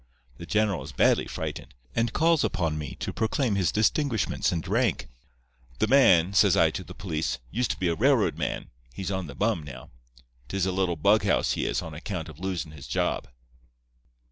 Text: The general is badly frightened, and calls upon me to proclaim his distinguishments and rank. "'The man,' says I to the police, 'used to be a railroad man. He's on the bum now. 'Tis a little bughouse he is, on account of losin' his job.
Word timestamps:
The 0.37 0.47
general 0.47 0.81
is 0.81 0.91
badly 0.93 1.27
frightened, 1.27 1.75
and 1.95 2.11
calls 2.11 2.43
upon 2.43 2.75
me 2.75 2.95
to 3.01 3.13
proclaim 3.13 3.53
his 3.53 3.71
distinguishments 3.71 4.51
and 4.51 4.67
rank. 4.67 5.07
"'The 5.77 5.85
man,' 5.85 6.33
says 6.33 6.57
I 6.57 6.71
to 6.71 6.83
the 6.83 6.95
police, 6.95 7.37
'used 7.51 7.69
to 7.69 7.79
be 7.79 7.87
a 7.87 7.93
railroad 7.93 8.35
man. 8.35 8.71
He's 8.95 9.11
on 9.11 9.27
the 9.27 9.35
bum 9.35 9.61
now. 9.61 9.91
'Tis 10.47 10.65
a 10.65 10.71
little 10.71 10.95
bughouse 10.97 11.51
he 11.51 11.67
is, 11.67 11.83
on 11.83 11.93
account 11.93 12.29
of 12.29 12.39
losin' 12.39 12.71
his 12.71 12.87
job. 12.87 13.27